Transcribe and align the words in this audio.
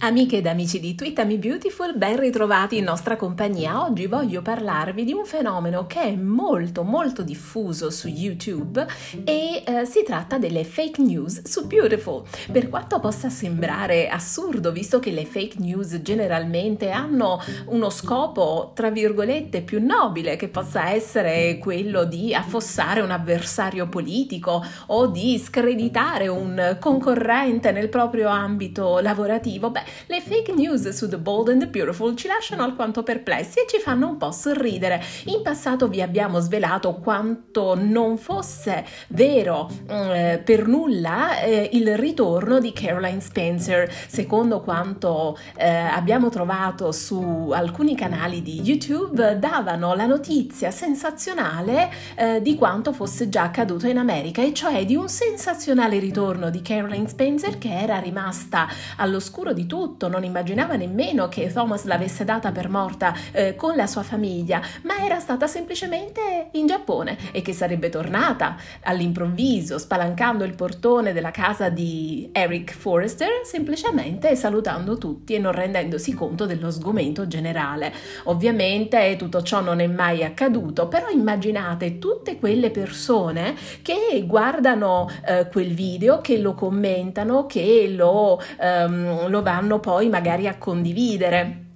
Amiche 0.00 0.36
ed 0.36 0.46
amici 0.46 0.78
di 0.78 0.94
Twittami 0.94 1.38
Beautiful, 1.38 1.96
ben 1.96 2.20
ritrovati 2.20 2.76
in 2.76 2.84
nostra 2.84 3.16
compagnia. 3.16 3.82
Oggi 3.82 4.06
voglio 4.06 4.42
parlarvi 4.42 5.02
di 5.02 5.12
un 5.12 5.24
fenomeno 5.24 5.86
che 5.88 6.02
è 6.02 6.14
molto 6.14 6.84
molto 6.84 7.22
diffuso 7.22 7.90
su 7.90 8.06
YouTube 8.06 8.86
e 9.24 9.64
eh, 9.66 9.84
si 9.86 10.04
tratta 10.04 10.38
delle 10.38 10.62
fake 10.62 11.02
news 11.02 11.44
su 11.44 11.66
Beautiful. 11.66 12.22
Per 12.52 12.68
quanto 12.68 13.00
possa 13.00 13.28
sembrare 13.28 14.08
assurdo, 14.08 14.70
visto 14.70 15.00
che 15.00 15.10
le 15.10 15.24
fake 15.24 15.56
news 15.58 16.00
generalmente 16.00 16.90
hanno 16.90 17.40
uno 17.66 17.90
scopo, 17.90 18.70
tra 18.76 18.90
virgolette, 18.90 19.62
più 19.62 19.84
nobile, 19.84 20.36
che 20.36 20.46
possa 20.46 20.90
essere 20.90 21.58
quello 21.58 22.04
di 22.04 22.32
affossare 22.32 23.00
un 23.00 23.10
avversario 23.10 23.88
politico 23.88 24.64
o 24.86 25.08
di 25.08 25.36
screditare 25.38 26.28
un 26.28 26.76
concorrente 26.78 27.72
nel 27.72 27.88
proprio 27.88 28.28
ambito 28.28 29.00
lavorativo, 29.00 29.70
beh, 29.70 29.86
le 30.06 30.20
fake 30.20 30.52
news 30.52 30.88
su 30.90 31.08
The 31.08 31.18
Bold 31.18 31.48
and 31.48 31.60
the 31.60 31.66
Beautiful 31.66 32.14
ci 32.14 32.26
lasciano 32.26 32.62
alquanto 32.62 33.02
perplessi 33.02 33.60
e 33.60 33.66
ci 33.68 33.78
fanno 33.78 34.08
un 34.08 34.16
po' 34.16 34.30
sorridere. 34.30 35.02
In 35.26 35.42
passato 35.42 35.88
vi 35.88 36.02
abbiamo 36.02 36.40
svelato 36.40 36.94
quanto 36.94 37.74
non 37.74 38.18
fosse 38.18 38.84
vero 39.08 39.70
eh, 39.88 40.40
per 40.44 40.66
nulla 40.66 41.40
eh, 41.40 41.70
il 41.72 41.96
ritorno 41.96 42.58
di 42.58 42.72
Caroline 42.72 43.20
Spencer, 43.20 43.90
secondo 44.08 44.60
quanto 44.60 45.38
eh, 45.56 45.68
abbiamo 45.68 46.28
trovato 46.28 46.92
su 46.92 47.50
alcuni 47.52 47.96
canali 47.96 48.42
di 48.42 48.60
YouTube, 48.60 49.38
davano 49.38 49.94
la 49.94 50.06
notizia 50.06 50.70
sensazionale 50.70 51.90
eh, 52.14 52.42
di 52.42 52.54
quanto 52.56 52.92
fosse 52.92 53.28
già 53.28 53.42
accaduto 53.42 53.86
in 53.86 53.98
America, 53.98 54.42
e 54.42 54.52
cioè 54.52 54.84
di 54.84 54.96
un 54.96 55.08
sensazionale 55.08 55.98
ritorno 55.98 56.50
di 56.50 56.62
Caroline 56.62 57.08
Spencer 57.08 57.58
che 57.58 57.78
era 57.78 57.98
rimasta 57.98 58.66
all'oscuro 58.96 59.52
di 59.52 59.66
tutti 59.66 59.76
tutto, 59.78 60.08
non 60.08 60.24
immaginava 60.24 60.74
nemmeno 60.74 61.28
che 61.28 61.52
Thomas 61.52 61.84
l'avesse 61.84 62.24
data 62.24 62.50
per 62.50 62.68
morta 62.68 63.14
eh, 63.30 63.54
con 63.54 63.76
la 63.76 63.86
sua 63.86 64.02
famiglia, 64.02 64.60
ma 64.82 65.04
era 65.04 65.20
stata 65.20 65.46
semplicemente 65.46 66.48
in 66.52 66.66
Giappone 66.66 67.16
e 67.30 67.42
che 67.42 67.52
sarebbe 67.52 67.88
tornata 67.88 68.56
all'improvviso, 68.82 69.78
spalancando 69.78 70.42
il 70.42 70.56
portone 70.56 71.12
della 71.12 71.30
casa 71.30 71.68
di 71.68 72.28
Eric 72.32 72.72
Forrester, 72.72 73.42
semplicemente 73.44 74.34
salutando 74.34 74.98
tutti 74.98 75.34
e 75.34 75.38
non 75.38 75.52
rendendosi 75.52 76.12
conto 76.12 76.44
dello 76.44 76.72
sgomento 76.72 77.28
generale. 77.28 77.92
Ovviamente 78.24 79.14
tutto 79.16 79.42
ciò 79.42 79.60
non 79.60 79.78
è 79.78 79.86
mai 79.86 80.24
accaduto, 80.24 80.88
però 80.88 81.08
immaginate 81.08 82.00
tutte 82.00 82.36
quelle 82.36 82.72
persone 82.72 83.54
che 83.82 84.24
guardano 84.26 85.08
eh, 85.24 85.46
quel 85.48 85.72
video, 85.72 86.20
che 86.20 86.38
lo 86.38 86.54
commentano, 86.54 87.46
che 87.46 87.92
lo, 87.94 88.40
ehm, 88.58 89.28
lo 89.28 89.42
vanno 89.42 89.67
vanno 89.68 89.80
poi 89.80 90.08
magari 90.08 90.48
a 90.48 90.56
condividere. 90.56 91.67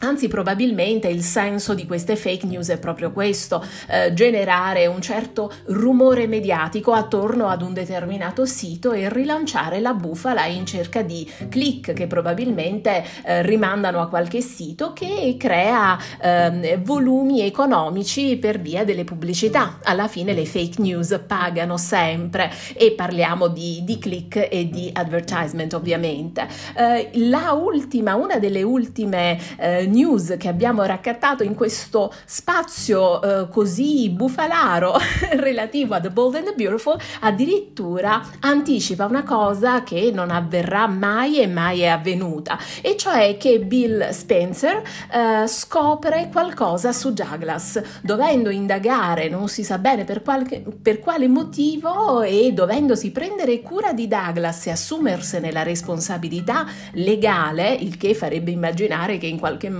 Anzi, 0.00 0.28
probabilmente 0.28 1.08
il 1.08 1.22
senso 1.22 1.74
di 1.74 1.84
queste 1.84 2.14
fake 2.14 2.46
news 2.46 2.68
è 2.68 2.78
proprio 2.78 3.10
questo, 3.10 3.64
eh, 3.88 4.14
generare 4.14 4.86
un 4.86 5.00
certo 5.00 5.52
rumore 5.64 6.28
mediatico 6.28 6.92
attorno 6.92 7.48
ad 7.48 7.62
un 7.62 7.74
determinato 7.74 8.46
sito 8.46 8.92
e 8.92 9.08
rilanciare 9.12 9.80
la 9.80 9.94
bufala 9.94 10.46
in 10.46 10.66
cerca 10.66 11.02
di 11.02 11.28
click 11.48 11.94
che 11.94 12.06
probabilmente 12.06 13.04
eh, 13.24 13.42
rimandano 13.42 14.00
a 14.00 14.06
qualche 14.08 14.40
sito 14.40 14.92
che 14.92 15.34
crea 15.36 15.98
eh, 16.20 16.78
volumi 16.80 17.40
economici 17.40 18.36
per 18.36 18.60
via 18.60 18.84
delle 18.84 19.02
pubblicità. 19.02 19.80
Alla 19.82 20.06
fine 20.06 20.32
le 20.32 20.46
fake 20.46 20.80
news 20.80 21.22
pagano 21.26 21.76
sempre 21.76 22.52
e 22.74 22.92
parliamo 22.92 23.48
di, 23.48 23.82
di 23.82 23.98
click 23.98 24.46
e 24.48 24.68
di 24.70 24.88
advertisement 24.92 25.74
ovviamente. 25.74 26.46
Eh, 26.76 27.10
la 27.14 27.50
ultima, 27.50 28.14
una 28.14 28.38
delle 28.38 28.62
ultime 28.62 29.36
eh, 29.56 29.86
news 29.88 30.36
che 30.38 30.48
abbiamo 30.48 30.84
raccattato 30.84 31.42
in 31.42 31.54
questo 31.54 32.12
spazio 32.24 33.22
eh, 33.22 33.48
così 33.48 34.08
bufalaro 34.10 34.96
relativo 35.38 35.94
a 35.94 36.00
The 36.00 36.10
Bold 36.10 36.36
and 36.36 36.44
the 36.44 36.54
Beautiful 36.54 36.98
addirittura 37.20 38.22
anticipa 38.40 39.06
una 39.06 39.22
cosa 39.22 39.82
che 39.82 40.10
non 40.12 40.30
avverrà 40.30 40.86
mai 40.86 41.40
e 41.40 41.46
mai 41.46 41.80
è 41.80 41.86
avvenuta 41.86 42.58
e 42.82 42.96
cioè 42.96 43.36
che 43.36 43.60
Bill 43.60 44.10
Spencer 44.10 44.82
eh, 45.12 45.46
scopre 45.46 46.28
qualcosa 46.30 46.92
su 46.92 47.12
Douglas 47.12 47.80
dovendo 48.02 48.50
indagare 48.50 49.28
non 49.28 49.48
si 49.48 49.64
sa 49.64 49.78
bene 49.78 50.04
per, 50.04 50.22
qualche, 50.22 50.62
per 50.80 51.00
quale 51.00 51.28
motivo 51.28 52.22
e 52.22 52.52
dovendosi 52.52 53.10
prendere 53.10 53.60
cura 53.62 53.92
di 53.92 54.06
Douglas 54.06 54.66
e 54.66 54.70
assumersene 54.70 55.50
la 55.50 55.62
responsabilità 55.62 56.66
legale 56.92 57.72
il 57.72 57.96
che 57.96 58.14
farebbe 58.14 58.50
immaginare 58.50 59.18
che 59.18 59.26
in 59.26 59.38
qualche 59.38 59.70
modo 59.70 59.77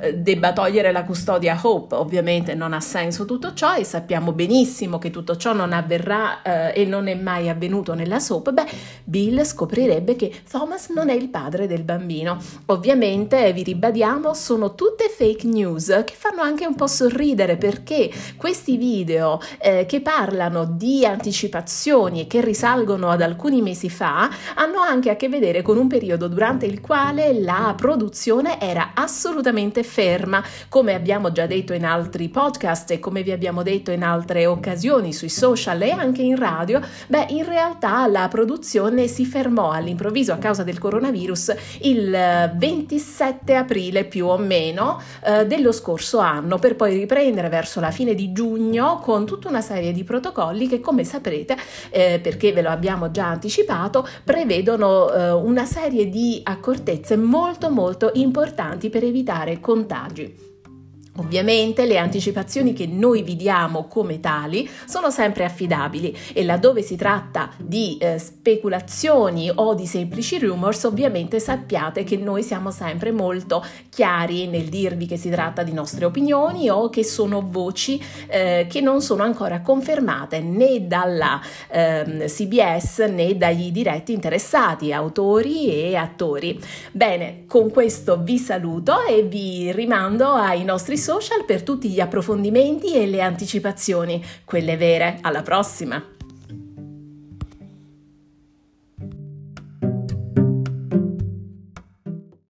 eh, 0.00 0.14
debba 0.14 0.52
togliere 0.52 0.92
la 0.92 1.04
custodia 1.04 1.54
a 1.54 1.60
Hope. 1.62 1.94
Ovviamente 1.94 2.54
non 2.54 2.72
ha 2.72 2.80
senso 2.80 3.24
tutto 3.24 3.54
ciò 3.54 3.74
e 3.74 3.84
sappiamo 3.84 4.32
benissimo 4.32 4.98
che 4.98 5.10
tutto 5.10 5.36
ciò 5.36 5.52
non 5.52 5.72
avverrà 5.72 6.42
eh, 6.42 6.82
e 6.82 6.84
non 6.84 7.08
è 7.08 7.14
mai 7.14 7.48
avvenuto 7.48 7.94
nella 7.94 8.18
soap. 8.18 8.50
Beh, 8.50 8.66
Bill 9.04 9.42
scoprirebbe 9.42 10.16
che 10.16 10.32
Thomas 10.50 10.88
non 10.88 11.08
è 11.08 11.14
il 11.14 11.28
padre 11.28 11.66
del 11.66 11.82
bambino. 11.82 12.38
Ovviamente, 12.66 13.52
vi 13.52 13.62
ribadiamo, 13.62 14.34
sono 14.34 14.74
tutte 14.74 15.08
fake 15.08 15.46
news 15.46 16.02
che 16.04 16.14
fanno 16.16 16.42
anche 16.42 16.66
un 16.66 16.74
po' 16.74 16.86
sorridere 16.86 17.56
perché 17.56 18.10
questi 18.36 18.76
video 18.76 19.40
eh, 19.58 19.86
che 19.86 20.00
parlano 20.00 20.64
di 20.64 21.04
anticipazioni 21.04 22.22
e 22.22 22.26
che 22.26 22.40
risalgono 22.40 23.10
ad 23.10 23.22
alcuni 23.22 23.62
mesi 23.62 23.90
fa 23.90 24.30
hanno 24.54 24.80
anche 24.80 25.10
a 25.10 25.16
che 25.16 25.28
vedere 25.28 25.62
con 25.62 25.76
un 25.76 25.88
periodo 25.88 26.28
durante 26.28 26.66
il 26.66 26.80
quale 26.80 27.40
la 27.40 27.74
produzione 27.76 28.60
era 28.60 28.90
assolutamente 28.94 29.21
ferma, 29.82 30.42
come 30.68 30.94
abbiamo 30.94 31.30
già 31.32 31.46
detto 31.46 31.72
in 31.72 31.84
altri 31.84 32.28
podcast 32.28 32.90
e 32.90 32.98
come 32.98 33.22
vi 33.22 33.30
abbiamo 33.30 33.62
detto 33.62 33.90
in 33.90 34.02
altre 34.02 34.46
occasioni 34.46 35.12
sui 35.12 35.28
social 35.28 35.80
e 35.82 35.90
anche 35.90 36.22
in 36.22 36.36
radio, 36.36 36.80
beh, 37.06 37.26
in 37.30 37.44
realtà 37.44 38.06
la 38.06 38.28
produzione 38.28 39.06
si 39.06 39.24
fermò 39.24 39.70
all'improvviso 39.70 40.32
a 40.32 40.38
causa 40.38 40.62
del 40.62 40.78
coronavirus 40.78 41.54
il 41.82 42.10
27 42.56 43.54
aprile 43.54 44.04
più 44.04 44.26
o 44.26 44.38
meno 44.38 45.00
eh, 45.24 45.46
dello 45.46 45.72
scorso 45.72 46.18
anno, 46.18 46.58
per 46.58 46.76
poi 46.76 46.98
riprendere 46.98 47.48
verso 47.48 47.80
la 47.80 47.90
fine 47.90 48.14
di 48.14 48.32
giugno 48.32 49.00
con 49.02 49.26
tutta 49.26 49.48
una 49.48 49.60
serie 49.60 49.92
di 49.92 50.04
protocolli 50.04 50.68
che, 50.68 50.80
come 50.80 51.04
saprete, 51.04 51.56
eh, 51.90 52.18
perché 52.22 52.52
ve 52.52 52.62
lo 52.62 52.70
abbiamo 52.70 53.10
già 53.10 53.26
anticipato, 53.26 54.06
prevedono 54.24 55.12
eh, 55.12 55.30
una 55.30 55.64
serie 55.64 56.08
di 56.08 56.40
accortezze 56.42 57.16
molto 57.16 57.70
molto 57.70 58.10
importanti 58.14 58.88
per 58.88 59.02
evitare 59.12 59.60
contagi. 59.60 60.51
Ovviamente 61.16 61.84
le 61.84 61.98
anticipazioni 61.98 62.72
che 62.72 62.86
noi 62.86 63.22
vi 63.22 63.36
diamo 63.36 63.86
come 63.86 64.18
tali 64.18 64.66
sono 64.86 65.10
sempre 65.10 65.44
affidabili 65.44 66.16
e 66.32 66.42
laddove 66.42 66.80
si 66.80 66.96
tratta 66.96 67.50
di 67.58 67.98
eh, 68.00 68.18
speculazioni 68.18 69.50
o 69.54 69.74
di 69.74 69.84
semplici 69.84 70.38
rumors, 70.38 70.84
ovviamente 70.84 71.38
sappiate 71.38 72.02
che 72.02 72.16
noi 72.16 72.42
siamo 72.42 72.70
sempre 72.70 73.12
molto 73.12 73.62
chiari 73.90 74.46
nel 74.46 74.70
dirvi 74.70 75.04
che 75.04 75.18
si 75.18 75.28
tratta 75.28 75.62
di 75.62 75.74
nostre 75.74 76.06
opinioni 76.06 76.70
o 76.70 76.88
che 76.88 77.04
sono 77.04 77.46
voci 77.46 78.02
eh, 78.28 78.66
che 78.70 78.80
non 78.80 79.02
sono 79.02 79.22
ancora 79.22 79.60
confermate 79.60 80.40
né 80.40 80.86
dalla 80.86 81.38
eh, 81.68 82.24
CBS 82.26 83.00
né 83.00 83.36
dagli 83.36 83.70
diretti 83.70 84.14
interessati, 84.14 84.94
autori 84.94 85.66
e 85.66 85.94
attori. 85.94 86.58
Bene, 86.90 87.44
con 87.46 87.70
questo 87.70 88.18
vi 88.18 88.38
saluto 88.38 89.04
e 89.04 89.24
vi 89.24 89.70
rimando 89.72 90.28
ai 90.32 90.64
nostri 90.64 91.00
social 91.02 91.44
per 91.44 91.64
tutti 91.64 91.90
gli 91.90 91.98
approfondimenti 91.98 92.94
e 92.94 93.06
le 93.06 93.20
anticipazioni, 93.20 94.24
quelle 94.44 94.76
vere. 94.76 95.18
Alla 95.20 95.42
prossima! 95.42 96.21